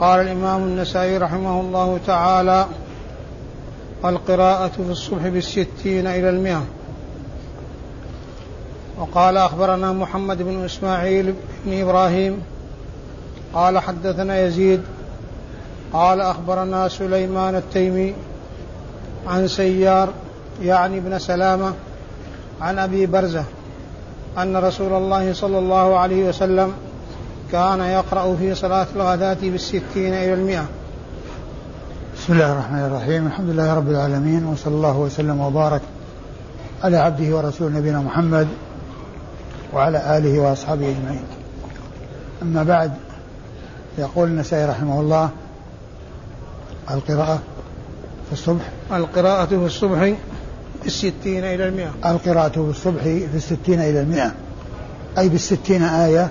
[0.00, 2.66] قال الإمام النسائي رحمه الله تعالى
[4.04, 6.62] القراءة في الصبح بالستين إلى المئة.
[8.98, 11.34] وقال أخبرنا محمد بن إسماعيل
[11.66, 12.42] بن إبراهيم
[13.54, 14.82] قال حدثنا يزيد
[15.92, 18.14] قال أخبرنا سليمان التيمي
[19.26, 20.08] عن سيار
[20.62, 21.72] يعني ابن سلامة
[22.60, 23.44] عن أبي برزة
[24.38, 26.72] أن رسول الله صلى الله عليه وسلم
[27.52, 30.66] كان يقرأ في صلاة الغداة بالستين إلى المئة.
[32.16, 33.26] بسم الله الرحمن الرحيم.
[33.26, 35.80] الحمد لله رب العالمين وصلى الله وسلم وبارك
[36.84, 38.48] على عبده ورسوله نبينا محمد
[39.74, 41.24] وعلى آله وأصحابه أجمعين.
[42.42, 42.92] أما بعد
[43.98, 45.30] يقول النسائي رحمه الله
[46.90, 47.42] القراءة
[48.26, 48.70] في الصبح.
[48.92, 50.14] القراءة في الصبح
[50.84, 51.90] بالستين إلى المئة.
[52.06, 54.32] القراءة في الصبح في الستين إلى المئة.
[55.18, 56.30] أي بالستين آية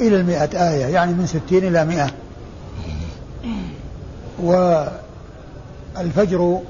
[0.00, 2.10] إلى المئة آية يعني من ستين إلى مئة.
[5.96, 6.60] والفجر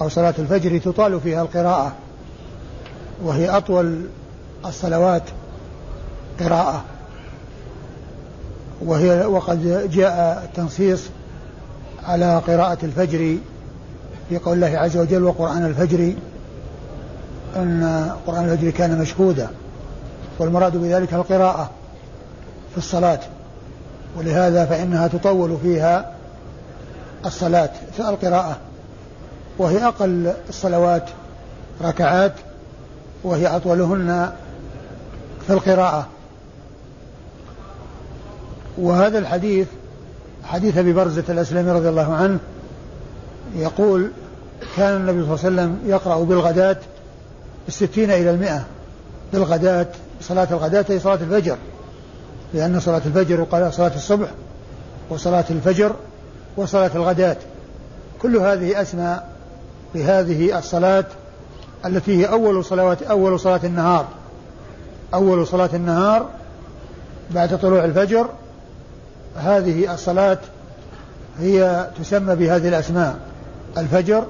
[0.00, 1.92] أو صلاة الفجر تطال فيها القراءة
[3.22, 4.04] وهي أطول
[4.66, 5.22] الصلوات
[6.40, 6.84] قراءة.
[8.80, 11.02] وهي وقد جاء التنصيص
[12.04, 13.36] على قراءة الفجر
[14.28, 16.14] في قول الله عز وجل وقرآن الفجر
[17.56, 19.48] أن قرآن الفجر كان مشهودا
[20.38, 21.70] والمراد بذلك القراءة.
[22.72, 23.20] في الصلاة.
[24.16, 26.14] ولهذا فإنها تطول فيها
[27.26, 27.70] الصلاة.
[27.96, 28.58] في القراءة
[29.58, 31.10] وهي أقل الصلوات
[31.82, 32.32] ركعات
[33.24, 34.32] وهي أطولهن
[35.46, 36.06] في القراءة.
[38.78, 39.66] وهذا الحديث
[40.44, 42.38] حديث أبي برزة الأسلمي رضي الله عنه
[43.56, 44.10] يقول
[44.76, 46.76] كان النبي صلى الله عليه وسلم يقرأ بالغداة
[47.68, 48.64] الستين إلى المئة.
[49.32, 49.86] بالغداة
[50.20, 51.56] صلاة الغداة هي صلاة الفجر.
[52.54, 54.28] لأن صلاة الفجر وقال صلاة الصبح
[55.10, 55.92] وصلاة الفجر
[56.56, 57.36] وصلاة الغداة.
[58.22, 59.28] كل هذه أسماء
[59.94, 61.04] لهذه الصلاة
[61.86, 64.06] التي هي أول صلوات أول صلاة النهار.
[65.14, 66.28] أول صلاة النهار
[67.30, 68.28] بعد طلوع الفجر.
[69.36, 70.38] هذه الصلاة
[71.38, 73.16] هي تسمى بهذه الأسماء
[73.78, 74.24] الفجر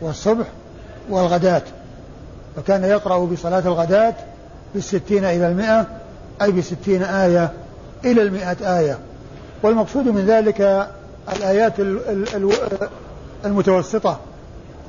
[0.00, 0.46] والصبح
[1.10, 1.62] والغداة.
[2.56, 4.14] فكان يقرأ بصلاة الغداة
[4.74, 5.86] بالستين إلى المئة
[6.42, 7.52] أي بستين آية
[8.04, 8.98] إلى المئة آية.
[9.62, 10.88] والمقصود من ذلك
[11.36, 11.72] الآيات
[13.44, 14.18] المتوسطة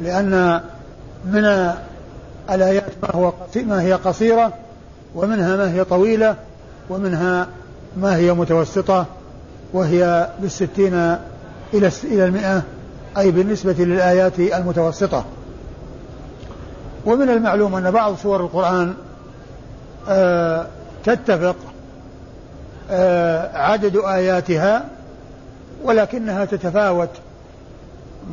[0.01, 0.61] لأن
[1.25, 1.73] من
[2.49, 4.53] الآيات ما هو ما هي قصيرة
[5.15, 6.35] ومنها ما هي طويلة
[6.89, 7.47] ومنها
[7.97, 9.05] ما هي متوسطة
[9.73, 10.93] وهي بالستين
[11.73, 12.61] إلى إلى المئة
[13.17, 15.25] أي بالنسبة للآيات المتوسطة.
[17.05, 18.93] ومن المعلوم أن بعض سور القرآن
[20.09, 20.67] آه
[21.03, 21.55] تتفق
[23.53, 24.85] عدد آياتها
[25.83, 27.09] ولكنها تتفاوت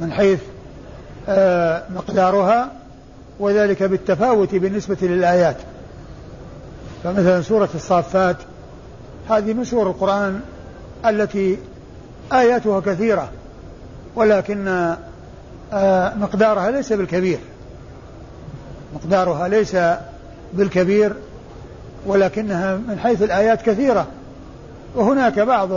[0.01, 0.41] من حيث
[1.29, 2.69] آه مقدارها
[3.41, 5.57] وذلك بالتفاوت بالنسبة للآيات.
[7.05, 8.37] فمثلا سورة الصافات
[9.31, 10.41] هذه من سور القرآن
[11.07, 11.59] التي
[12.33, 13.31] آياتها كثيرة
[14.15, 14.69] ولكن
[15.73, 17.39] آه مقدارها ليس بالكبير.
[18.95, 19.77] مقدارها ليس
[20.53, 21.13] بالكبير
[22.07, 24.07] ولكنها من حيث الآيات كثيرة.
[24.95, 25.69] وهناك بعض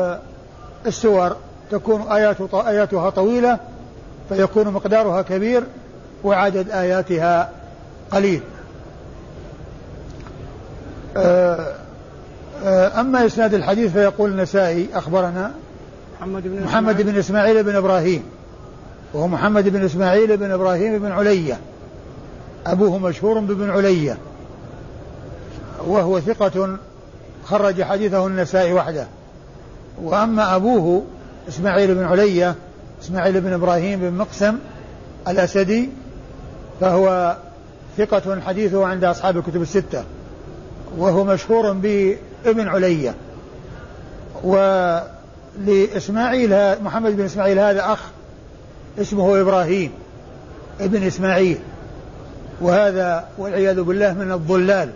[0.85, 1.35] السور
[1.71, 3.59] تكون آيات آياتها طويلة
[4.29, 5.63] فيكون مقدارها كبير
[6.23, 7.49] وعدد آياتها
[8.11, 8.41] قليل.
[11.17, 11.75] آه،
[12.63, 15.51] آه، أما إسناد الحديث فيقول النسائي أخبرنا
[16.19, 18.23] محمد بن محمد بن إسماعيل بن إبراهيم.
[19.13, 21.59] وهو محمد بن إسماعيل بن إبراهيم بن علية.
[22.67, 24.17] أبوه مشهور بابن علية.
[25.87, 26.77] وهو ثقة
[27.45, 29.07] خرج حديثه النسائي وحده.
[30.01, 31.03] وأما أبوه
[31.49, 32.55] إسماعيل بن علية
[33.01, 34.55] إسماعيل بن إبراهيم بن مقسم
[35.27, 35.89] الأسدي
[36.81, 37.37] فهو
[37.97, 40.03] ثقة حديثه عند أصحاب الكتب الستة.
[40.97, 43.15] وهو مشهور بابن علية.
[45.57, 47.99] ولإسماعيل محمد بن إسماعيل هذا أخ
[49.01, 49.91] اسمه إبراهيم
[50.79, 51.57] ابن إسماعيل.
[52.61, 54.89] وهذا والعياذ بالله من الضلال.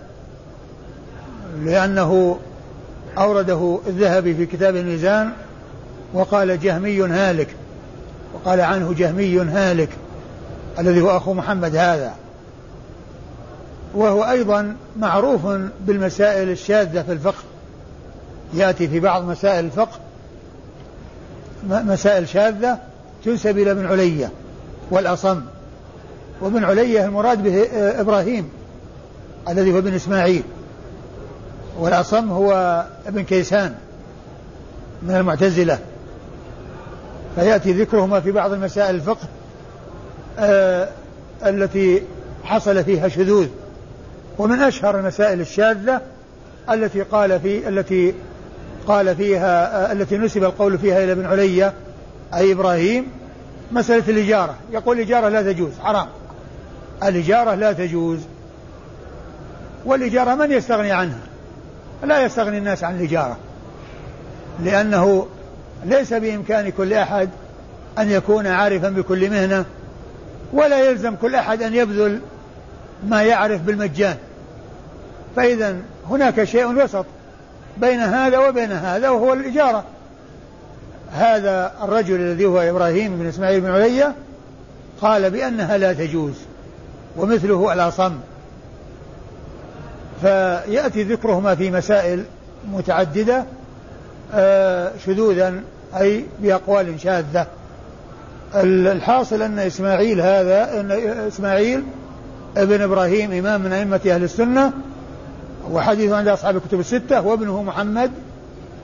[1.65, 2.39] لأنه
[3.17, 5.31] أورده الذهبي في كتاب الميزان
[6.13, 7.47] وقال جهمي هالك
[8.33, 9.89] وقال عنه جهمي هالك
[10.79, 12.13] الذي هو أخو محمد هذا.
[13.95, 15.41] وهو أيضا معروف
[15.85, 17.43] بالمسائل الشاذة في الفقه.
[18.53, 19.99] يأتي في بعض مسائل الفقه
[21.69, 22.77] مسائل شاذة
[23.25, 24.31] تنسب إلى ابن علية
[24.91, 25.41] والأصم.
[26.41, 27.67] وابن علية المراد به
[28.01, 28.49] إبراهيم
[29.49, 30.43] الذي هو ابن إسماعيل.
[31.77, 33.75] والأصم هو ابن كيسان
[35.03, 35.79] من المعتزلة.
[37.35, 39.27] فيأتي ذكرهما في بعض المسائل الفقه
[40.39, 40.89] آه
[41.45, 42.03] التي
[42.43, 43.47] حصل فيها شذوذ.
[44.37, 46.01] ومن أشهر المسائل الشاذة
[46.69, 48.13] التي قال في التي
[48.87, 51.73] قال فيها آه التي نسب القول فيها إلى ابن علية
[52.33, 53.07] أي إبراهيم
[53.71, 54.55] مسألة الإجارة.
[54.71, 56.07] يقول الإجارة لا تجوز حرام.
[57.03, 58.19] الإجارة لا تجوز.
[59.85, 61.26] والإجارة من يستغني عنها؟
[62.03, 63.37] لا يستغني الناس عن الإجارة.
[64.63, 65.27] لأنه
[65.85, 67.29] ليس بإمكان كل أحد
[67.99, 69.65] أن يكون عارفا بكل مهنة
[70.53, 72.19] ولا يلزم كل أحد أن يبذل
[73.07, 74.15] ما يعرف بالمجان.
[75.35, 75.75] فإذا
[76.09, 77.05] هناك شيء وسط
[77.77, 79.83] بين هذا وبين هذا وهو الإجارة.
[81.13, 84.15] هذا الرجل الذي هو إبراهيم بن إسماعيل بن علية
[85.01, 86.33] قال بأنها لا تجوز
[87.17, 88.13] ومثله الأصم
[90.21, 92.23] فيأتي ذكرهما في مسائل
[92.71, 93.45] متعددة
[94.33, 95.53] آه، شذوذا
[95.99, 97.47] أي بأقوال شاذة.
[98.55, 100.91] الحاصل أن إسماعيل هذا أن
[101.27, 101.83] إسماعيل
[102.57, 104.73] ابن إبراهيم إمام من أئمة أهل السنة
[105.71, 108.11] وحديث عند أصحاب الكتب الستة وابنه محمد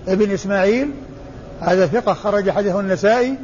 [0.08, 0.92] ابن إسماعيل.
[1.62, 3.36] هذا ثقة خرج حديثه النسائي.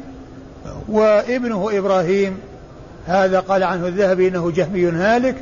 [0.88, 2.38] وابنه إبراهيم
[3.06, 5.36] هذا قال عنه الذهبي إنه جهمي هالك.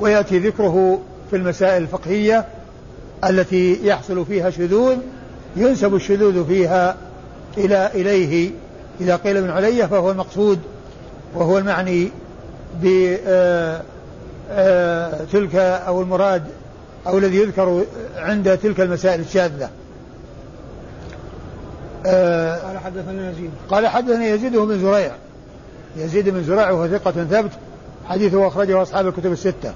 [0.00, 1.00] ويأتي ذكره
[1.30, 2.44] في المسائل الفقهية
[3.24, 4.96] التي يحصل فيها شذوذ
[5.56, 6.96] ينسب الشذوذ فيها
[7.58, 8.50] إلى إليه.
[9.00, 10.58] إذا قيل ابن علية فهو المقصود
[11.34, 12.10] وهو المعني
[12.82, 13.82] بتلك آه،
[14.50, 16.42] آه، أو المراد
[17.06, 17.84] أو الذي يذكر
[18.16, 19.70] عند تلك المسائل الشاذة.
[22.04, 23.50] قال حدثنا يزيد.
[23.68, 25.12] قال حدثنا يزيد بن زريع.
[25.96, 27.50] يزيد بن زريع وهو ثقة ثبت
[28.12, 29.72] حديثه أخرجه أصحاب الكتب الستة.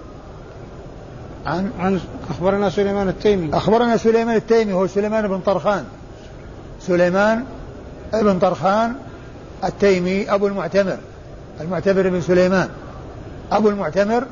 [1.47, 2.01] عن؟ عن
[2.31, 3.57] أخبرنا سليمان التيمي.
[3.57, 5.85] أخبرنا سليمان التيمي هو سليمان بن طرخان.
[6.81, 7.45] سليمان
[8.13, 8.95] بن طرخان
[9.65, 10.97] التيمي أبو المعتمر.
[11.61, 12.69] المعتمر بن سليمان.
[13.53, 14.25] أبو المعتمر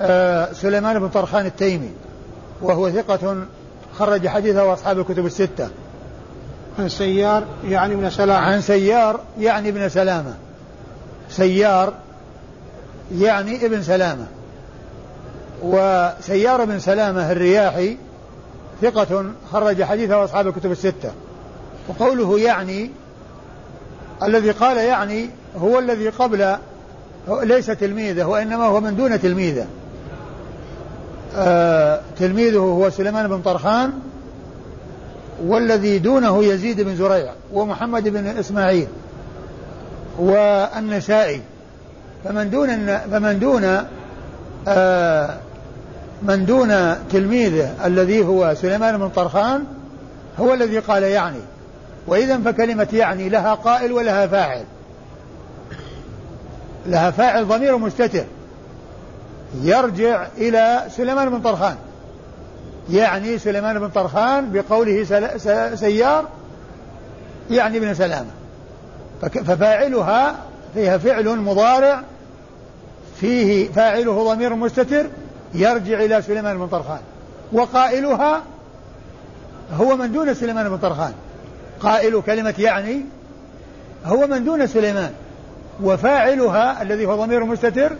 [0.00, 1.90] آه سليمان بن طرخان التيمي.
[2.62, 3.36] وهو ثقة
[3.98, 5.68] خرج حديثه أصحاب الكتب الستة.
[6.78, 8.46] عن سيار يعني ابن سلامة.
[8.46, 10.34] عن سيار يعني ابن سلامة.
[11.30, 11.92] سيار
[13.14, 14.26] يعني ابن سلامة.
[15.62, 17.96] وسيار بن سلامة الرياحي
[18.82, 21.12] ثقة خرج حديثه أصحاب الكتب الستة.
[21.88, 22.90] وقوله يعني
[24.22, 26.56] الذي قال يعني هو الذي قبل
[27.28, 29.66] ليس تلميذه وإنما هو من دون تلميذه.
[31.36, 33.92] آه تلميذه هو سليمان بن طرخان
[35.44, 38.86] والذي دونه يزيد بن زريع ومحمد بن إسماعيل
[40.18, 41.42] والنسائي.
[42.24, 43.84] فمن دون فمن دون
[44.68, 45.36] آه
[46.22, 49.64] من دون تلميذه الذي هو سليمان بن طرخان
[50.38, 51.40] هو الذي قال يعني.
[52.06, 54.64] وإذا فكلمة يعني لها قائل ولها فاعل.
[56.86, 58.24] لها فاعل ضمير مستتر.
[59.62, 61.76] يرجع إلى سليمان بن طرخان.
[62.90, 65.04] يعني سليمان بن طرخان بقوله
[65.74, 66.24] سيار
[67.50, 68.30] يعني ابن سلامة.
[69.22, 70.34] ففاعلها
[70.74, 72.02] فيها فعل مضارع
[73.20, 75.06] فيه فاعله ضمير مستتر
[75.54, 77.00] يرجع إلى سليمان بن طرخان.
[77.52, 78.42] وقائلها
[79.72, 81.12] هو من دون سليمان بن طرخان.
[81.80, 83.00] قائل كلمة يعني
[84.04, 85.12] هو من دون سليمان.
[85.82, 87.92] وفاعلها الذي هو ضمير مستتر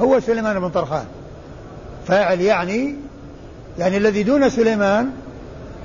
[0.00, 1.04] هو سليمان بن طرخان.
[2.06, 2.94] فاعل يعني
[3.78, 5.10] يعني الذي دون سليمان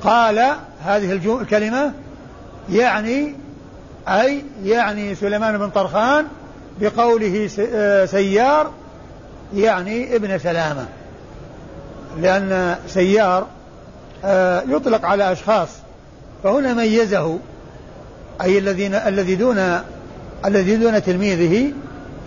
[0.01, 0.55] قال
[0.85, 1.93] هذه الكلمة
[2.69, 3.35] يعني
[4.07, 6.25] أي يعني سليمان بن طرخان
[6.81, 8.71] بقوله آه، سيار
[9.55, 10.85] يعني ابن سلامة.
[12.21, 13.47] لأن سيار
[14.25, 15.69] آه، يطلق على أشخاص
[16.43, 17.39] فهنا ميزه
[18.41, 19.79] أي الذين الذي دون
[20.45, 21.73] الذي دون تلميذه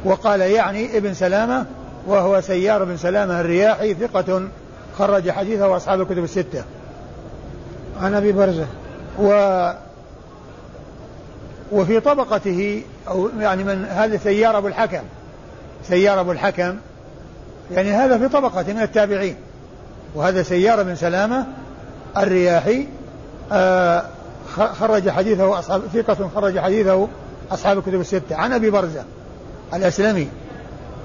[0.04, 1.66] وقال يعني ابن سلامة
[2.06, 4.48] وهو سيار بن سلامة الرياحي ثقة
[4.98, 6.64] خرج حديثه وأصحاب الكتب الستة.
[8.00, 8.66] عن أبي برزة.
[9.18, 9.32] و
[11.72, 15.02] وفي طبقته أو يعني من هذا سيار أبو الحكم
[15.88, 16.76] سيار أبو الحكم
[17.70, 19.36] يعني هذا في طبقة من التابعين.
[20.14, 21.46] وهذا سيار بن سلامة
[22.16, 22.86] الرياحي
[23.52, 24.04] آه
[24.56, 27.08] خرج حديثه أصحاب ثقة خرج حديثه
[27.50, 29.04] أصحاب الكتب الستة عن أبي برزة
[29.74, 30.28] الأسلمي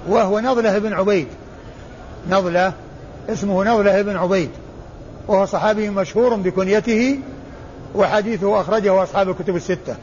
[0.07, 1.27] وهو نضلة بن عبيد
[2.29, 2.73] نضلة
[3.29, 4.49] اسمه نضلة بن عبيد
[5.27, 7.19] وهو صحابي مشهور بكنيته
[7.95, 9.95] وحديثه أخرجه أصحاب الكتب الستة.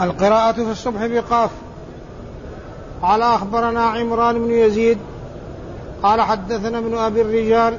[0.00, 1.50] القراءة في الصبح بقاف.
[3.02, 4.98] قال أخبرنا عمران بن يزيد
[6.02, 7.78] قال حدثنا ابن أبي الرجال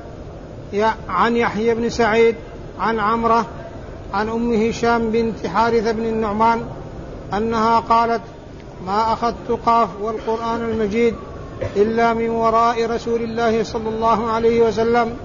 [1.10, 2.36] عن يحيى بن سعيد
[2.79, 3.46] عن عمرة
[4.13, 6.65] عن أم هشام بنت حارثة بن النعمان
[7.34, 8.22] أنها قالت
[8.86, 11.15] ما أخذت قاف والقرآن المجيد
[11.75, 15.17] إلا من وراء رسول الله صلى الله عليه وسلم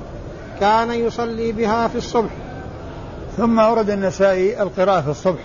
[0.61, 2.31] كان يصلي بها في الصبح.
[3.37, 5.41] ثم أورد النسائي القراءة في الصبح.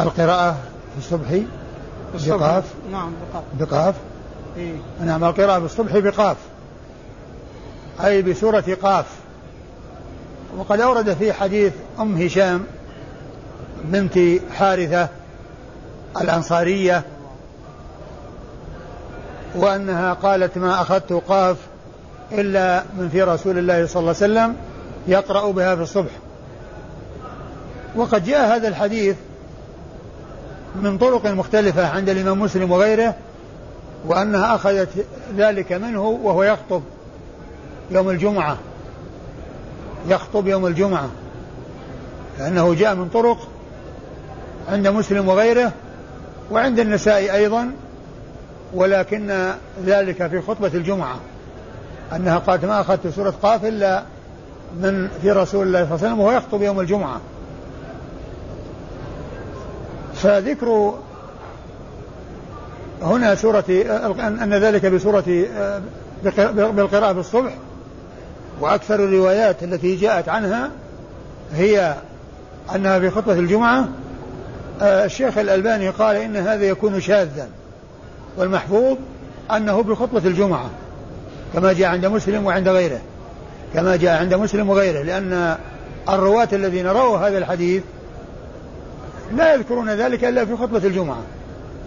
[0.00, 0.56] القراءة
[0.92, 1.40] في الصبح
[2.36, 2.64] بقاف.
[2.92, 3.44] نعم بقاف.
[3.60, 3.94] بقاف.
[4.56, 6.36] إيه؟ نعم القراءة في الصبح بقاف.
[8.04, 9.06] أي بسورة قاف.
[10.56, 12.64] وقد أورد في حديث أم هشام
[13.84, 14.18] بنت
[14.54, 15.08] حارثة
[16.20, 17.02] الأنصارية
[19.54, 21.56] وأنها قالت ما أخذت قاف
[22.32, 24.56] إلا من في رسول الله صلى الله عليه وسلم
[25.08, 26.10] يقرأ بها في الصبح.
[27.96, 29.16] وقد جاء هذا الحديث
[30.74, 33.14] من طرق مختلفة عند الإمام مسلم وغيره
[34.06, 34.88] وأنها أخذت
[35.36, 36.82] ذلك منه وهو يخطب
[37.90, 38.56] يوم الجمعة.
[40.08, 41.08] يخطب يوم الجمعة.
[42.38, 43.48] لأنه جاء من طرق
[44.68, 45.72] عند مسلم وغيره
[46.50, 47.72] وعند النساء أيضا
[48.74, 49.52] ولكن
[49.86, 51.16] ذلك في خطبة الجمعة.
[52.12, 54.02] أنها قالت ما أخذت سورة قاف إلا
[54.80, 57.20] من في رسول الله صلى الله عليه وسلم وهو يخطب يوم الجمعة.
[60.22, 60.94] فذكر
[63.02, 63.64] هنا سورة
[64.20, 65.24] أن ذلك بسورة
[66.54, 67.52] بالقراءة بالصبح
[68.60, 70.70] وأكثر الروايات التي جاءت عنها
[71.54, 71.96] هي
[72.74, 73.88] أنها في خطبة الجمعة
[74.82, 77.48] الشيخ الألباني قال إن هذا يكون شاذا
[78.36, 78.96] والمحفوظ
[79.50, 80.70] أنه بخطبة الجمعة
[81.54, 83.00] كما جاء عند مسلم وعند غيره
[83.74, 85.56] كما جاء عند مسلم وغيره لأن
[86.08, 87.82] الرواة الذين رووا هذا الحديث
[89.36, 91.22] لا يذكرون ذلك إلا في خطبة الجمعة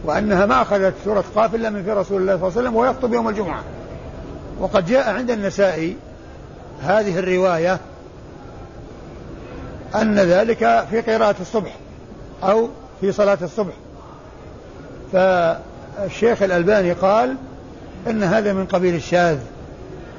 [0.03, 3.13] وأنها ما أخذت سورة قاف إلا من في رسول الله صلى الله عليه وسلم ويخطب
[3.13, 3.63] يوم الجمعة.
[4.59, 5.97] وقد جاء عند النسائي
[6.81, 7.79] هذه الرواية
[9.95, 11.75] أن ذلك في قراءة الصبح
[12.43, 12.69] أو
[13.01, 13.73] في صلاة الصبح.
[15.13, 17.35] فالشيخ الألباني قال
[18.07, 19.37] إن هذا من قبيل الشاذ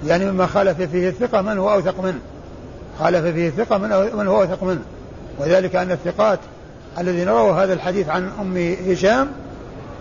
[0.06, 2.20] يعني مما خالف فيه الثقة من هو أوثق منه.
[2.98, 3.78] خالف فيه الثقة
[4.16, 4.82] من هو أوثق منه.
[5.38, 6.38] وذلك أن الثقات
[6.98, 9.28] الذين رووا هذا الحديث عن أم هشام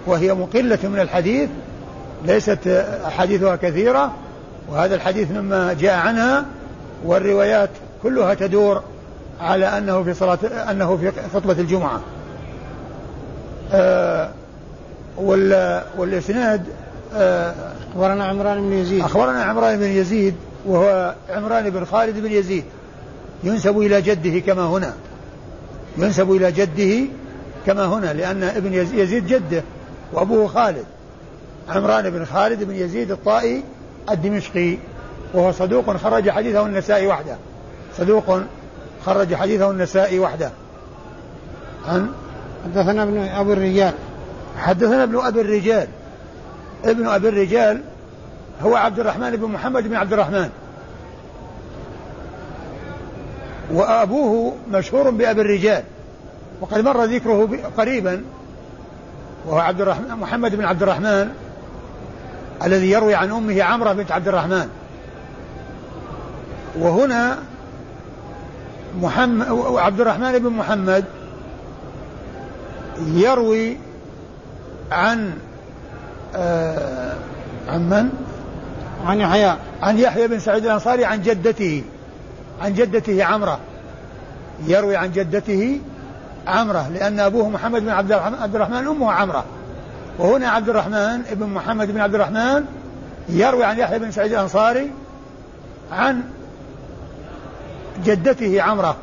[0.06, 1.50] وهي مقلة من الحديث
[2.25, 2.68] ليست
[3.08, 4.14] أحاديثها كثيرة
[4.70, 6.46] وهذا الحديث مما جاء عنها
[7.06, 7.70] والروايات
[8.04, 8.84] كلها تدور
[9.40, 10.38] على أنه في صلاة
[10.72, 12.02] أنه في خطبة الجمعة.
[13.74, 14.30] آه
[15.98, 16.64] والإسناد
[17.16, 17.54] آه
[17.92, 19.04] أخبرنا عمران بن يزيد.
[19.04, 20.36] أخبرنا عمران بن يزيد
[20.66, 22.64] وهو عمران بن خالد بن يزيد
[23.44, 24.94] ينسب إلى جده كما هنا.
[25.98, 27.08] ينسب إلى جده
[27.66, 29.64] كما هنا لأن ابن يزيد جده
[30.14, 30.86] وأبوه خالد.
[31.70, 33.64] عمران بن خالد بن يزيد الطائي
[34.12, 34.78] الدمشقي
[35.34, 37.36] وهو صدوق خرج حديثه النسائي وحده.
[37.98, 38.40] صدوق
[39.06, 40.52] خرج حديثه النسائي وحده.
[41.88, 42.10] عن؟
[42.66, 43.94] حدثنا ابن أبي الرجال.
[44.58, 45.88] حدثنا ابن أبي الرجال.
[46.86, 47.82] ابن أبي الرجال
[48.64, 50.50] هو عبد الرحمن بن محمد بن عبد الرحمن.
[53.72, 55.84] وأبوه مشهور بأبي الرجال
[56.62, 58.24] وقد مر ذكره قريبا
[59.45, 61.29] وهو عبد الرحمن محمد بن عبد الرحمن
[62.63, 64.69] الذي يروي عن أمه عمرة بنت عبد الرحمن.
[66.79, 67.38] وهنا
[69.01, 71.05] محمد عبد الرحمن بن محمد
[73.07, 73.77] يروي
[74.91, 75.34] عن
[76.36, 77.13] آه
[77.69, 78.10] عن من؟
[79.05, 79.55] عن يحيى.
[79.81, 81.84] عن يحيى بن سعيد الأنصاري عن جدته.
[82.62, 83.59] عن جدته عمرة.
[84.67, 85.79] يروي عن جدته
[86.47, 89.45] عمرة لأن أبوه محمد بن عبد الرحمن, عبد الرحمن أمه عمرة.
[90.19, 92.65] وهنا عبد الرحمن ابن محمد بن عبد الرحمن
[93.29, 94.91] يروي عن يحيى بن سعيد الأنصاري
[95.91, 96.24] عن
[98.05, 98.97] جدته عمرة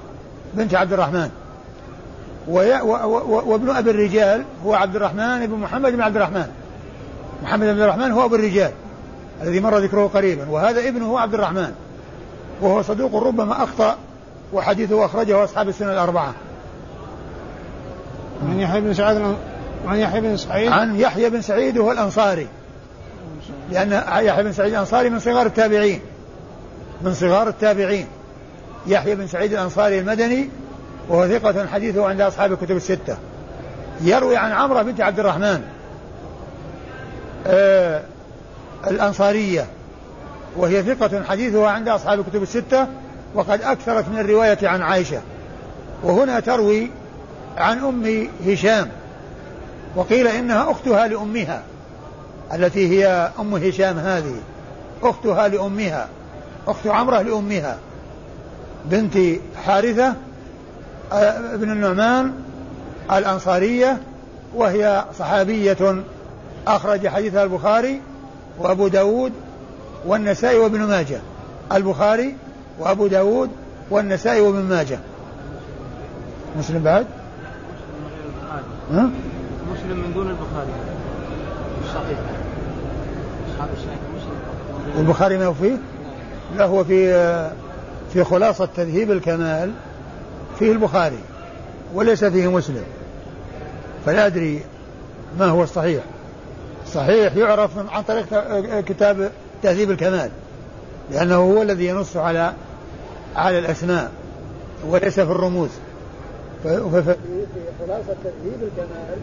[0.54, 1.30] بنت عبد الرحمن.
[2.48, 6.46] وابن أبي الرجال هو عبد الرحمن بن محمد بن عبد الرحمن.
[7.42, 8.70] محمد بن عبد الرحمن هو أبو الرجال
[9.42, 11.72] الذي مر ذكره قريبا وهذا ابنه هو عبد الرحمن.
[12.62, 13.96] وهو صدوق ربما أخطأ
[14.52, 16.34] وحديثه أخرجه أصحاب السنة الأربعة.
[18.48, 19.36] عن يحيى بن سعيد
[19.86, 20.72] عن يحيى بن سعيد.
[20.72, 22.46] عن يحيى بن سعيد وهو الأنصاري.
[23.70, 23.92] لأن
[24.26, 26.00] يحيى بن سعيد الأنصاري من صغار التابعين.
[27.02, 28.06] من صغار التابعين.
[28.86, 30.48] يحيى بن سعيد الأنصاري المدني
[31.08, 33.16] وهو ثقة حديثه عند أصحاب الكتب الستة.
[34.00, 35.62] يروي عن عمرة بنت عبد الرحمن.
[37.46, 38.02] آه
[38.86, 39.66] الأنصارية.
[40.56, 42.86] وهي ثقة حديثها عند أصحاب الكتب الستة
[43.34, 45.20] وقد أكثرت من الرواية عن عائشة.
[46.02, 46.90] وهنا تروي
[47.56, 48.88] عن أم هشام
[49.96, 51.62] وقيل إنها أختها لأمها
[52.54, 54.34] التي هي أم هشام هذه.
[55.02, 56.08] أختها لأمها
[56.66, 57.78] أخت عمرة لأمها
[58.84, 59.18] بنت
[59.64, 60.14] حارثة
[61.12, 62.32] آه، بن النعمان
[63.12, 64.00] الأنصارية
[64.54, 66.02] وهي صحابية
[66.66, 68.00] أخرج حديثها البخاري
[68.58, 69.32] وأبو داود
[70.06, 71.20] والنسائي وابن ماجه.
[71.72, 72.36] البخاري
[72.78, 73.50] وأبو داود
[73.90, 74.98] والنسائي وابن ماجه.
[76.58, 77.06] مسلم بعد؟
[78.92, 79.10] ها؟
[79.72, 80.72] مسلم من دون البخاري.
[81.94, 82.18] صحيح.
[83.54, 85.76] أصحاب الصحيح مسلم البخاري ما هو فيه؟
[86.56, 87.12] لا هو في
[88.12, 89.72] في خلاصة تذهيب الكمال
[90.58, 91.18] فيه البخاري
[91.94, 92.84] وليس فيه مسلم.
[94.06, 94.64] فلا أدري
[95.38, 96.02] ما هو الصحيح.
[96.92, 98.26] صحيح يعرف عن طريق
[98.80, 99.30] كتاب
[99.62, 100.30] تهذيب الكمال
[101.10, 102.52] لأنه هو الذي ينص على
[103.36, 104.10] على الأسماء
[104.88, 105.70] وليس في الرموز.
[106.62, 107.16] في
[107.80, 109.18] خلاصة تهذيب الكمال.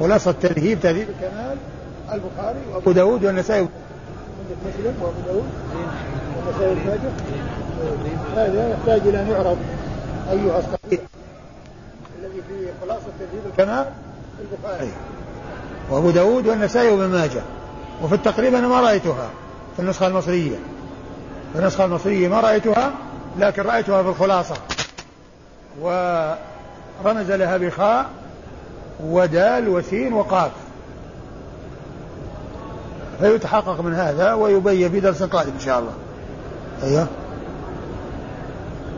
[0.00, 1.56] خلاصة تذهيب تهذيب الكمال
[2.12, 3.68] البخاري وأبو داود والنسائي.
[4.66, 5.44] مسلم وأبو داود؟
[6.36, 7.10] والنسائي والماجه
[8.36, 9.58] هذا يحتاج إلى أن يعرض
[10.30, 11.00] أيها الصحيح
[12.18, 13.86] الذي في خلاصة تهذيب الكمال
[14.40, 14.90] البخاري.
[15.90, 17.42] وأبو داود والنسائي وابن ماجه.
[18.02, 19.30] وفي التقريب أنا ما رأيتها.
[19.80, 20.56] في النسخة المصرية.
[21.52, 22.92] في النسخة المصرية ما رأيتها
[23.38, 24.54] لكن رأيتها في الخلاصة.
[25.80, 28.06] ورمز لها بخاء
[29.04, 30.50] ودال وسين وقاف.
[33.20, 35.92] فيتحقق من هذا ويبين في درس قادم إن شاء الله.
[36.82, 37.06] أيوه.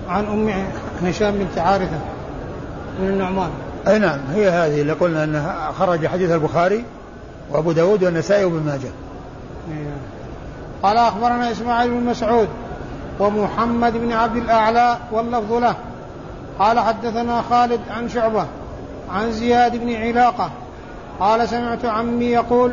[0.09, 0.67] عن أم
[1.09, 2.01] هشام بنت عارثة
[3.01, 3.51] من النعمان.
[3.89, 6.85] أي نعم هي هذه اللي قلنا أنها خرج حديث البخاري
[7.51, 8.91] وأبو داود والنسائي وابن ماجه.
[9.71, 10.22] إيه.
[10.83, 12.49] قال أخبرنا إسماعيل بن مسعود
[13.21, 15.75] ومحمد بن عبد الأعلى واللفظ له.
[16.59, 18.47] قال حدثنا خالد عن شعبة
[19.11, 20.51] عن زياد بن علاقة.
[21.21, 22.73] قال سمعت عمي يقول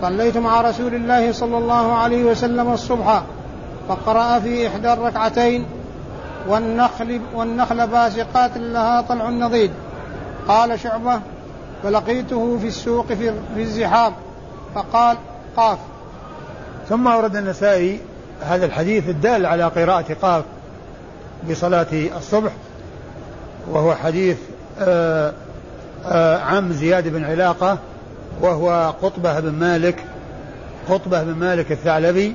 [0.00, 3.22] صليت مع رسول الله صلى الله عليه وسلم الصبح
[3.88, 5.66] فقرأ في إحدى الركعتين
[6.48, 9.70] والنخل والنخل باسقات لها طلع نضيد.
[10.48, 11.20] قال شعبة
[11.82, 14.12] فلقيته في السوق في, في الزحام.
[14.74, 15.16] فقال
[15.56, 15.78] قاف.
[16.90, 18.00] ثم ورد النسائي
[18.40, 20.44] هذا الحديث الدال على قراءة قاف
[21.50, 22.52] بصلاة الصبح
[23.68, 24.36] وهو حديث
[24.80, 25.32] آآ
[26.06, 27.78] آآ عم زياد بن علاقة
[28.40, 30.04] وهو قطبة بن مالك
[30.88, 32.34] قطبة بن مالك الثعلبي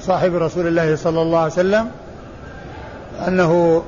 [0.00, 1.90] صاحب رسول الله صلى الله عليه وسلم
[3.28, 3.82] أنه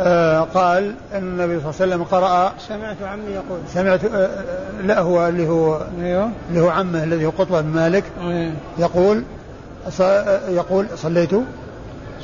[0.00, 3.60] آه قال إن النبي صلى الله عليه وسلم قرأ سمعت عمي يقول.
[3.74, 6.30] سمعت آه, آه، لا هو اللي هو أيوه.
[6.48, 8.04] اللي هو عمه الذي هو قطبة بن مالك.
[8.20, 8.52] أيوه.
[8.78, 9.24] يقول
[10.48, 11.30] يقول صليت؟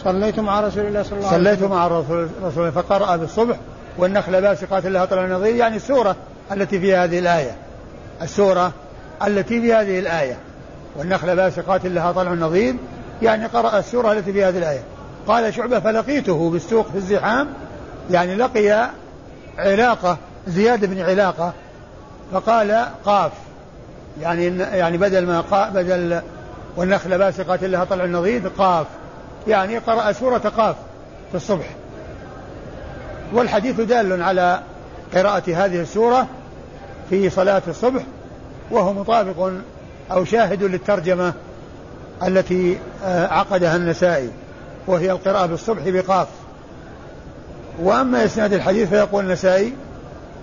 [0.04, 1.56] صليت مع رسول الله صلى الله عليه وسلم.
[1.56, 3.56] صليت مع رسول الله فقرأ بالصبح.
[3.98, 6.16] والنخل باسقات لها طلع نظير يعني السورة
[6.52, 7.56] التي في هذه الآية.
[8.22, 8.72] السورة
[9.26, 10.36] التي في هذه الآية.
[10.96, 12.74] والنخل باسقات لها طلع نظير
[13.22, 14.80] يعني قرأ السورة التي في هذه الآية.
[15.26, 17.48] قال شعبة فلقيته بالسوق في الزحام
[18.10, 18.90] يعني لقي
[19.58, 21.52] علاقة زياد بن علاقة
[22.32, 23.32] فقال قاف.
[24.20, 26.20] يعني يعني بدل ما قا بدل
[26.76, 28.86] والنخل باسقات لها طلع النضيد قاف.
[29.48, 30.76] يعني قرأ سورة قاف
[31.30, 31.66] في الصبح.
[33.32, 34.60] والحديث دال على
[35.14, 36.26] قراءة هذه السورة
[37.10, 38.02] في صلاة الصبح
[38.70, 39.52] وهو مطابق
[40.10, 41.32] أو شاهد للترجمة
[42.22, 44.30] التي آه، عقدها النسائي
[44.86, 46.28] وهي القراءة بالصبح بقاف.
[47.82, 49.72] وأما إسناد الحديث فيقول النسائي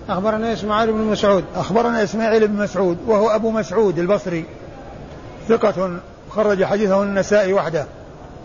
[0.08, 1.44] أخبرنا إسماعيل بن مسعود.
[1.56, 4.44] أخبرنا إسماعيل بن مسعود وهو أبو مسعود البصري
[5.48, 5.98] ثقة
[6.30, 7.86] خرج حديثه النسائي وحده.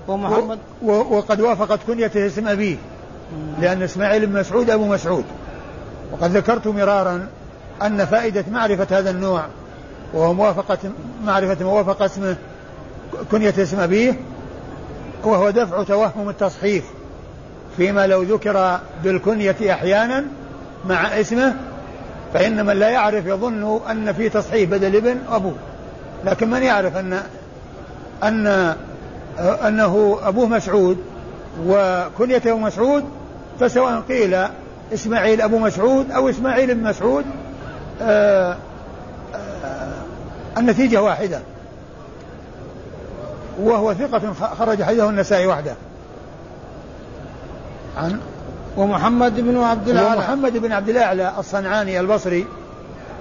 [0.08, 2.76] ومحمد؟ و وقد وافقت كنيته اسم أبيه
[3.62, 5.26] لأن إسماعيل بن مسعود أبو مسعود.
[6.12, 7.28] وقد ذكرت مرارا
[7.82, 9.46] أن فائدة معرفة هذا النوع
[10.14, 10.78] وهو موافقة
[11.26, 12.36] معرفة موافقة اسمه
[13.32, 14.20] كنية اسم أبيه
[15.24, 16.84] وهو دفع توهم التصحيف.
[17.78, 20.26] فيما لو ذكر بالكنية أحيانا
[20.86, 21.56] مع اسمه
[22.34, 25.56] فإن من لا يعرف يظن أن في تصحيف بدل ابن أبوه.
[26.26, 27.22] لكن من يعرف أن
[28.24, 28.76] أن
[29.40, 30.98] أنه أبوه مسعود
[31.66, 33.04] وكنيته مسعود
[33.60, 34.38] فسواء قيل
[34.94, 37.26] إسماعيل أبو مسعود أو إسماعيل بن مسعود
[38.02, 38.58] آآ
[39.36, 39.92] آآ
[40.58, 41.40] النتيجة واحدة
[43.62, 45.76] وهو ثقة خرج حديثه النسائي وحده.
[48.00, 48.20] عن
[48.78, 50.18] ومحمد بن عبد الأعلى.
[50.18, 52.48] ومحمد بن عبد الأعلى الصنعاني البصري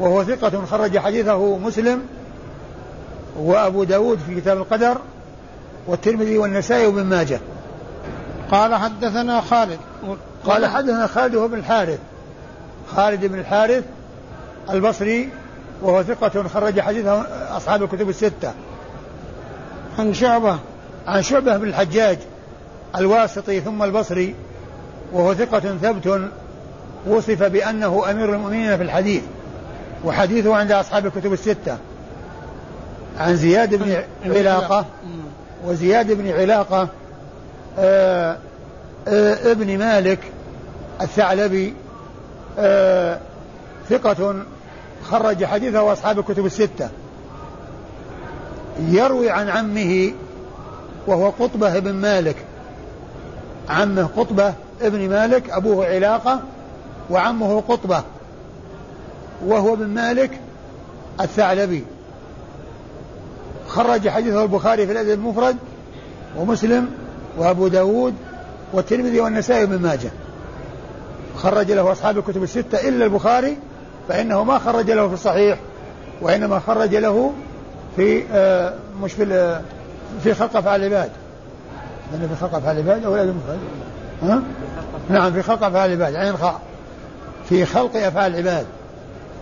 [0.01, 2.03] وهو ثقة خرج حديثه مسلم
[3.39, 4.99] وأبو داود في كتاب القدر
[5.87, 7.41] والترمذي والنسائي وابن ماجه.
[8.51, 9.79] قال حدثنا خالد.
[10.45, 11.99] قال حدثنا خالد هو بن الحارث.
[12.97, 13.85] خالد بن الحارث
[14.71, 15.29] البصري
[15.83, 18.53] وهو ثقة خرج حديثه أصحاب الكتب الستة.
[19.99, 20.59] عن شعبة.
[21.07, 22.19] عن شعبة بن الحجاج
[22.97, 24.35] الواسطي ثم البصري.
[25.13, 26.21] وهو ثقة ثبت
[27.07, 29.23] وصف بأنه أمير المؤمنين في الحديث
[30.05, 31.77] وحديثه عند أصحاب الكتب الستة.
[33.19, 34.85] عن زياد بن علاقة
[35.65, 36.89] وزياد بن علاقة
[37.79, 38.37] آآ
[39.09, 40.19] آآ ابن مالك
[41.01, 41.75] الثعلبي
[43.89, 44.35] ثقة
[45.05, 46.89] خرج حديثه أصحاب الكتب الستة.
[48.89, 50.13] يروي عن عمه
[51.07, 52.37] وهو قطبة بن مالك.
[53.69, 56.41] عمه قطبة ابن مالك أبوه علاقة
[57.11, 58.03] وعمه قطبة
[59.47, 60.31] وهو بن مالك
[61.21, 61.85] الثعلبي.
[63.69, 65.57] خرج حديثه البخاري في الأدب المفرد
[66.37, 66.89] ومسلم
[67.39, 68.15] وأبو داود
[68.73, 70.11] والترمذي والنسائي بن ماجه.
[71.37, 73.57] خرج له أصحاب الكتب الستة إلا البخاري
[74.09, 75.59] فإنه ما خرج له في الصحيح
[76.23, 77.33] وإنما خرج له
[77.97, 79.61] في آه مش في
[80.23, 81.11] في خلق أفعال العباد
[82.13, 83.59] في خلق أفعال العباد أو الأدب المفرد.
[84.23, 84.43] ها؟
[85.11, 86.61] نعم في خلق أفعال العباد عين خاء
[87.49, 88.67] في خلق أفعال العباد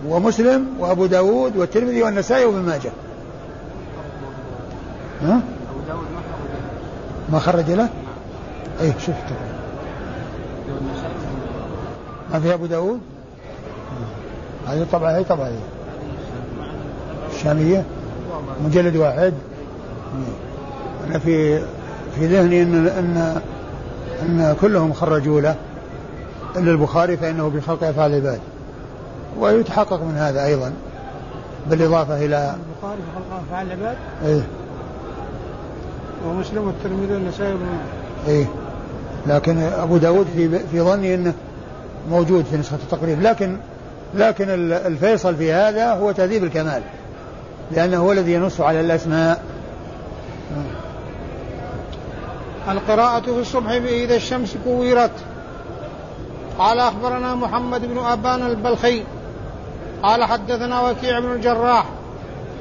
[0.07, 2.91] ومسلم وأبو داود والترمذي والنسائي وابن ماجه.
[5.21, 5.41] ها؟
[7.31, 7.89] ما خرج له؟
[8.81, 9.35] إيه شفته
[12.33, 12.99] ما في أبو داود؟
[14.67, 15.47] هذه طبعا هي طبعا.
[15.47, 15.59] هي
[17.35, 17.83] الشامية؟
[18.65, 19.33] مجلد واحد.
[21.07, 21.59] أنا في
[22.15, 23.41] في ذهني أن أن
[24.21, 25.55] أن كلهم خرجوا له
[26.55, 28.39] إلا البخاري فإنه بخلق أفعال العباد.
[29.39, 30.73] ويتحقق من هذا أيضا
[31.69, 34.41] بالإضافة إلى البخاري في خلق أفعال العباد؟ إيه.
[36.27, 37.57] ومسلم والترمذي والنسائي
[38.27, 38.45] إيه.
[39.27, 41.33] لكن أبو داود في في ظني أنه
[42.09, 43.21] موجود في نسخة التقريب.
[43.21, 43.57] لكن
[44.15, 46.81] لكن الفيصل في هذا هو تهذيب الكمال.
[47.71, 49.43] لأنه هو الذي ينص على الأسماء.
[52.69, 55.11] القراءة في الصبح إذا الشمس كورت.
[56.59, 59.03] قال أخبرنا محمد بن أبان البلخي.
[60.03, 61.85] قال حدثنا وكيع بن الجراح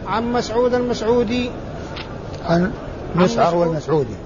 [0.07, 1.51] عن مسعود المسعودي.
[2.45, 2.73] عن
[3.15, 4.17] مسعر والمسعودي.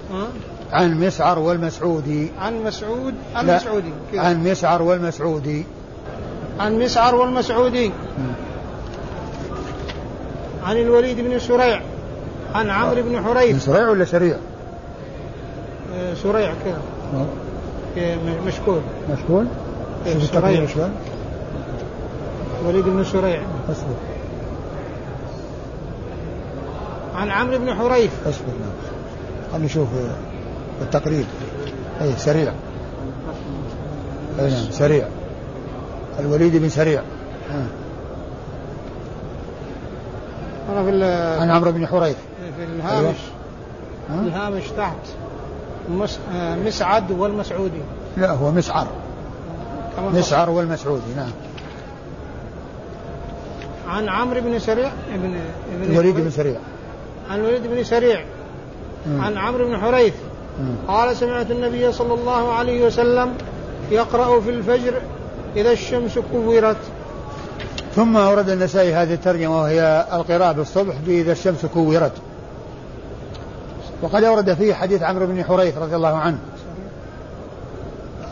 [0.72, 2.30] عن مسعر والمسعودي.
[2.38, 5.64] عن مسعود المسعودي عن مسعر والمسعودي.
[6.60, 7.92] عن مسعر والمسعودي.
[10.64, 11.82] عن الوليد بن سريع
[12.54, 13.64] عن عمرو بن حريث.
[13.64, 14.36] سريع ولا سريع؟
[15.94, 16.80] آه، سريع كذا.
[18.46, 18.80] مشكول.
[19.12, 19.46] مشكول؟
[20.06, 20.66] إيه، سريع.
[22.66, 23.42] وليد بن سريع.
[23.70, 23.94] أصبر.
[27.14, 28.10] عن عمرو بن حريث.
[28.26, 28.72] أصبر نعم.
[29.52, 29.88] خلينا نشوف
[30.82, 31.26] التقريب
[32.00, 32.52] اي سريع.
[34.40, 35.08] اي نعم سريع.
[36.20, 37.02] الوليد بن سريع.
[40.70, 41.04] أنا في
[41.40, 42.16] عن عمرو بن حريث.
[42.56, 43.16] في الهامش.
[44.10, 44.22] أيوة.
[44.26, 44.96] الهامش تحت.
[45.88, 46.18] مس...
[46.34, 47.80] آه، مسعد والمسعودي.
[48.16, 48.86] لا هو مسعر.
[50.14, 51.30] مسعر والمسعودي نعم.
[53.88, 55.34] عن عمرو بن سريع ابن
[55.74, 56.58] ابن الوليد بن سريع.
[57.30, 58.24] عن الوليد بن سريع.
[59.20, 60.14] عن عمرو بن حريث.
[60.88, 63.34] قال سمعت النبي صلى الله عليه وسلم
[63.90, 64.94] يقرأ في الفجر
[65.56, 66.76] إذا الشمس كورت.
[67.96, 72.12] ثم أورد النسائي هذه الترجمة وهي القراءة بالصبح بإذا الشمس كورت.
[74.02, 76.38] وقد أورد فيه حديث عمرو بن حريث رضي الله عنه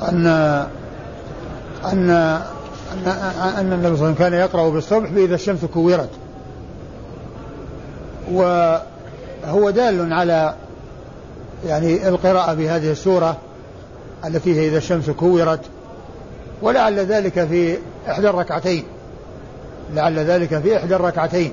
[0.03, 0.27] أن
[1.85, 2.11] أن
[2.93, 3.09] أن,
[3.59, 6.09] أن النبي صلى الله عليه وسلم كان يقرأ بالصبح بإذا الشمس كورت.
[8.33, 10.55] وهو دال على
[11.67, 13.37] يعني القراءة بهذه السورة
[14.25, 15.61] التي هي إذا الشمس كورت.
[16.63, 17.79] ولعل ذلك في
[18.09, 18.85] إحدى الركعتين.
[19.95, 21.53] لعل ذلك في إحدى الركعتين.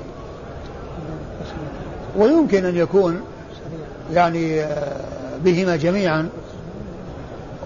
[2.18, 3.22] ويمكن أن يكون
[4.14, 4.98] يعني آه،
[5.44, 6.30] بهما جميعا.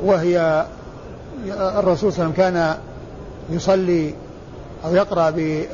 [0.03, 0.65] وهي
[1.47, 2.75] الرسول صلى الله عليه وسلم كان
[3.49, 4.13] يصلي
[4.85, 5.29] أو يقرأ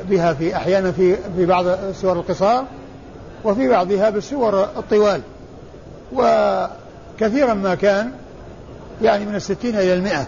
[0.10, 2.66] بها في أحيانا في في بعض السور القصار
[3.44, 5.22] وفي بعضها بالسور الطوال.
[6.14, 8.12] وكثيرا ما كان
[9.02, 10.28] يعني من الستين إلى المئة.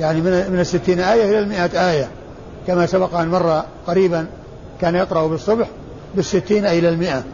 [0.00, 2.08] يعني من من الستين آية إلى المئة آية.
[2.66, 4.26] كما سبق أن مر قريبا
[4.80, 5.68] كان يقرأ بالصبح
[6.14, 7.24] بالستين إلى المئة.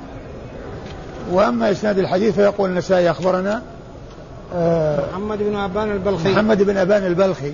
[1.31, 3.63] وأما إسناد الحديث فيقول النسائي أخبرنا
[4.55, 6.33] آه محمد بن أبان البلخي.
[6.33, 7.53] محمد بن أبان البلخي.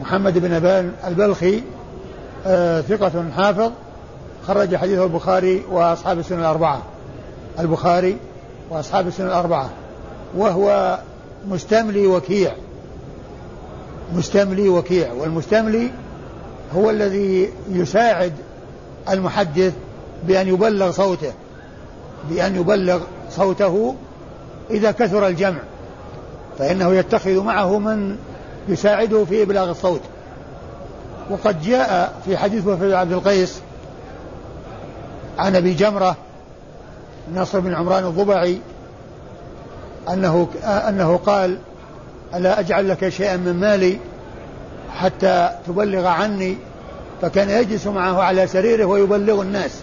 [0.00, 1.62] محمد بن أبان البلخي
[2.46, 3.70] آه ثقة حافظ
[4.46, 6.82] خرج حديثه البخاري وأصحاب السنة الأربعة.
[7.58, 8.16] البخاري
[8.70, 9.70] وأصحاب السنة الأربعة.
[10.36, 10.98] وهو
[11.48, 12.52] مستملي وكيع.
[14.14, 15.12] مستملي وكيع.
[15.12, 15.90] والمستملي
[16.76, 18.32] هو الذي يساعد
[19.10, 19.72] المحدث
[20.26, 21.32] بأن يبلغ صوته.
[22.30, 23.94] بأن يبلغ صوته
[24.70, 25.58] إذا كثر الجمع
[26.58, 28.16] فإنه يتخذ معه من
[28.68, 30.00] يساعده في إبلاغ الصوت.
[31.30, 33.60] وقد جاء في حديث وفد عبد القيس
[35.38, 36.16] عن أبي جمرة
[37.34, 38.58] نصر بن عمران الضبعي
[40.08, 41.58] أنه أنه قال
[42.34, 43.98] ألا أجعل لك شيئا من مالي
[44.90, 46.56] حتى تبلغ عني؟
[47.22, 49.82] فكان يجلس معه على سريره ويبلغ الناس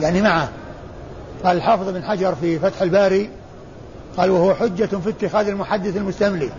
[0.00, 0.48] يعني معه.
[1.44, 3.30] قال الحافظ بن حجر في فتح الباري
[4.16, 6.50] قال وهو حجة في اتخاذ المحدث المستملي.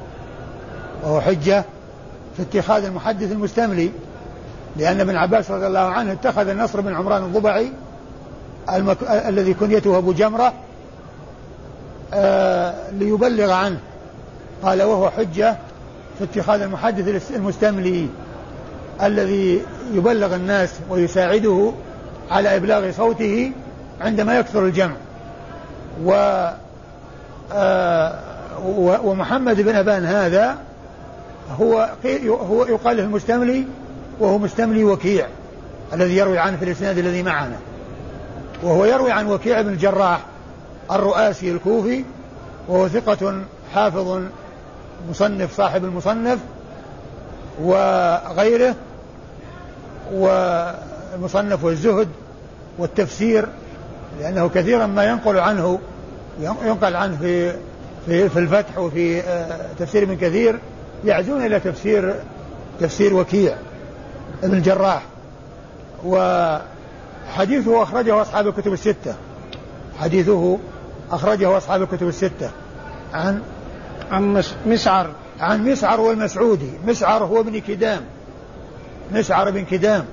[1.04, 1.66] وهو حجة
[2.38, 3.92] في اتخاذ المحدث المستملي.
[4.78, 7.72] لأن ابن عباس رضي الله عنه اتخذ النصر بن عمران الضبعي
[8.74, 8.98] المك...
[9.04, 10.54] الذي كنيته أبو جمرة
[12.14, 13.80] آه ليبلغ عنه.
[14.64, 15.58] قال وهو حجة
[16.18, 18.08] في اتخاذ المحدث المستملي
[19.04, 19.62] الذي
[19.94, 21.72] يبلغ الناس ويساعده
[22.32, 23.52] على إبلاغ صوته
[24.02, 24.96] عندما يكثر الجمع.
[26.06, 26.14] و
[27.54, 28.20] آه
[29.04, 30.58] ومحمد بن أبان هذا
[31.60, 31.90] هو
[32.28, 33.66] هو يقال له المستملي
[34.20, 35.28] وهو مستملي وكيع
[35.94, 37.58] الذي يروي عنه في الإسناد الذي معنا.
[38.64, 40.20] وهو يروي عن وكيع بن الجراح
[40.92, 42.04] الرؤاسي الكوفي
[42.68, 43.42] وهو ثقة
[43.74, 44.22] حافظ
[45.10, 46.40] مصنف صاحب المصنف
[47.62, 48.76] وغيره
[50.14, 52.08] والمصنف والزهد
[52.78, 53.48] والتفسير
[54.20, 55.80] لأنه كثيرا ما ينقل عنه
[56.40, 57.52] ينقل عنه في
[58.06, 60.60] في في الفتح وفي آه، تفسير ابن كثير
[61.06, 62.16] يعزون إلى تفسير
[62.80, 63.56] تفسير وكيع
[64.44, 65.04] ابن الجراح.
[66.06, 69.16] وحديثه أخرجه أصحاب الكتب الستة.
[70.00, 70.58] حديثه
[71.12, 72.50] أخرجه أصحاب الكتب الستة.
[73.14, 73.42] عن؟
[74.12, 75.10] عن مسعر.
[75.40, 76.72] عن مسعر والمسعودي.
[76.88, 78.02] مسعر هو ابن كدام.
[79.12, 80.06] مسعر بن كدام.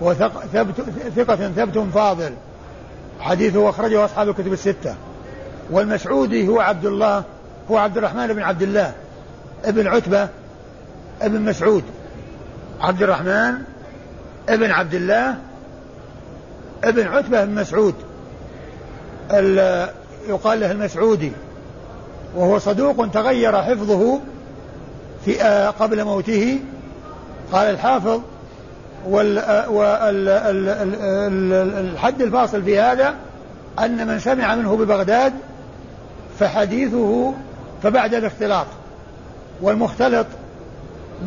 [0.00, 0.40] وثقة
[1.56, 2.32] ثبت فاضل.
[3.20, 4.94] حديثه أخرجه أصحاب الكتب الستة.
[5.70, 7.24] والمسعودي هو عبد الله
[7.70, 8.92] هو عبد الرحمن بن عبد الله
[9.64, 10.28] ابن عتبة
[11.22, 11.84] ابن مسعود.
[12.80, 13.54] عبد الرحمن
[14.48, 15.36] ابن عبد الله
[16.84, 17.94] ابن عتبة بن مسعود.
[20.28, 21.32] يقال له المسعودي.
[22.36, 24.20] وهو صدوق تغير حفظه
[25.24, 26.58] في آه، قبل موته.
[27.52, 28.20] قال الحافظ
[29.06, 30.62] والحد
[32.22, 33.14] الفاصل في هذا
[33.78, 35.32] أن من سمع منه ببغداد
[36.38, 37.34] فحديثه
[37.82, 38.66] فبعد الاختلاط.
[39.62, 40.26] والمختلط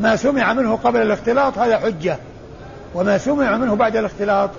[0.01, 2.17] ما سمع منه قبل الاختلاط هذا حجة
[2.95, 4.49] وما سمع منه بعد الاختلاط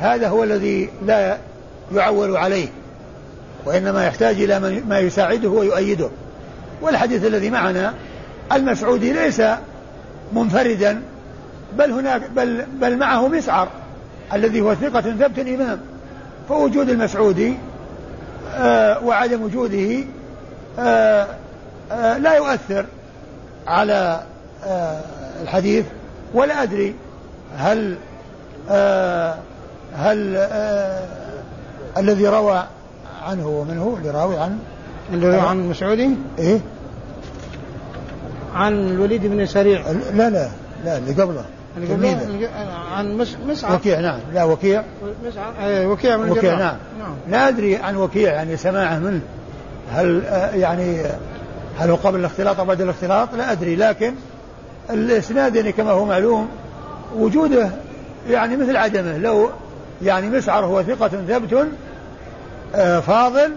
[0.00, 1.38] هذا هو الذي لا
[1.94, 2.68] يعول عليه
[3.64, 6.08] وإنما يحتاج إلى ما يساعده ويؤيده.
[6.82, 7.94] والحديث الذي معنا
[8.52, 9.42] المسعودي ليس
[10.32, 11.02] منفردا
[11.78, 13.68] بل هناك بل بل معه مسعر
[14.32, 15.80] الذي هو ثقة ثبت إمام
[16.48, 17.54] فوجود المسعودي
[18.54, 20.04] آه وعدم وجوده
[20.78, 21.26] آه
[21.92, 22.86] آه لا يؤثر
[23.66, 24.20] على
[25.42, 25.84] الحديث
[26.34, 26.94] ولا أدري
[27.58, 27.96] هل
[29.96, 30.36] هل
[31.96, 32.64] الذي روى
[33.22, 34.58] عنه ومن هو اللي راوي عن
[35.12, 36.60] اللي روى عن المسعودي؟ إيه؟
[38.54, 39.90] عن الوليد بن سريع.
[39.90, 40.48] لا لا
[40.84, 41.44] لا اللي قبله.
[41.76, 42.48] اللي
[42.92, 43.74] عن مسعر.
[43.74, 44.20] وكيع نعم.
[44.34, 44.82] لا وكيع.
[45.26, 45.52] مسعر.
[45.60, 46.76] آه، وكيع من وكيع نعم.
[46.98, 47.14] نعم.
[47.30, 49.20] لا أدري عن وكيع يعني سماعه منه.
[49.92, 51.02] هل آه، يعني
[51.78, 53.76] هل هو قبل الاختلاط أو بعد الاختلاط؟ لا أدري.
[53.76, 54.14] لكن
[54.90, 56.48] الإسناد يعني كما هو معلوم
[57.16, 57.70] وجوده
[58.30, 59.18] يعني مثل عدمه.
[59.18, 59.50] لو
[60.02, 61.68] يعني مسعر هو ثقة ثبت
[62.74, 63.52] آه، فاضل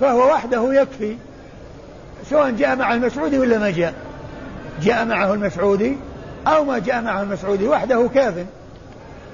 [0.00, 1.16] فهو وحده يكفي
[2.30, 3.94] سواء جاء مع المسعودي ولا ما جاء.
[4.82, 5.96] جاء معه المسعودي
[6.46, 8.34] أو ما جاء معه المسعودي وحده كاف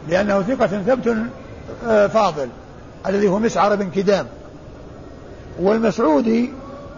[0.08, 1.16] لأنه ثقة ثبت
[1.86, 2.48] آه، فاضل
[3.06, 4.26] الذي هو مسعر بن كدام.
[5.60, 6.52] والمسعودي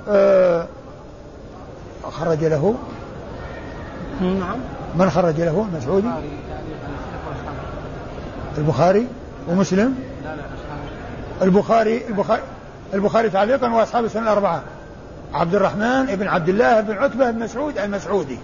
[0.08, 0.66] آه،
[2.10, 2.74] خرج له.
[4.20, 4.58] نعم.
[4.98, 6.08] من خرج له؟ المسعودي.
[8.58, 9.06] البخاري
[9.48, 9.94] ومسلم؟
[10.24, 10.42] لا لا
[11.42, 12.42] البخاري البخاري
[12.94, 14.62] البخاري تعليقا وأصحاب السنة الأربعة.
[15.34, 18.38] عبد الرحمن بن عبد الله بن عتبة بن مسعود المسعودي.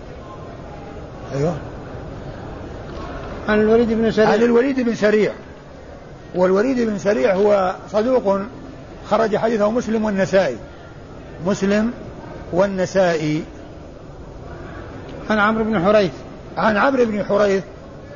[1.34, 1.56] أيوه.
[3.48, 4.28] عن الوليد بن سريع.
[4.28, 5.32] عن الوليد بن سريع.
[6.34, 8.40] والوليد بن سريع هو صدوق
[9.10, 10.56] خرج حديثه مسلم والنسائي.
[11.46, 11.92] مسلم
[12.52, 13.44] والنسائي.
[15.30, 16.12] عن عمرو بن حريث.
[16.56, 17.62] عن عمرو بن حريث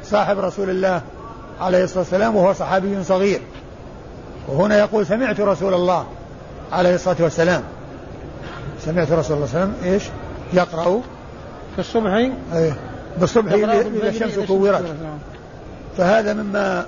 [0.05, 1.03] صاحب رسول الله
[1.61, 3.41] عليه الصلاة والسلام وهو صحابي صغير.
[4.49, 6.07] وهنا يقول سمعت رسول الله
[6.73, 7.63] عليه الصلاة والسلام.
[8.85, 10.03] سمعت رسول الله صلى الله عليه وسلم إيش؟
[10.53, 11.01] يقرأ.
[11.75, 12.11] في الصبح.
[12.53, 14.85] إيه بالصبح إذا الشمس كورت
[15.97, 16.87] فهذا مما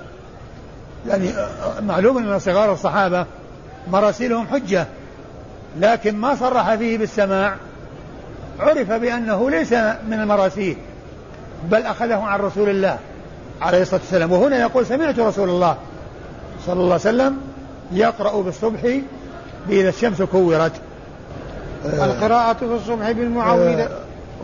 [1.07, 1.31] يعني
[1.81, 3.25] معلوم أن صغار الصحابة
[3.91, 4.85] مراسيلهم حجة
[5.79, 7.55] لكن ما صرح فيه بالسماع.
[8.59, 9.73] عرف بأنه ليس
[10.07, 10.77] من المراسيل
[11.71, 12.97] بل أخذه عن رسول الله
[13.61, 14.31] عليه الصلاة والسلام.
[14.31, 15.77] وهنا يقول سمعت رسول الله
[16.65, 17.37] صلى الله عليه وسلم
[17.91, 18.99] يقرأ بالصبح
[19.67, 20.71] بإذا الشمس كورت
[21.85, 24.04] القراءة في الصبح بالمعوذة آه،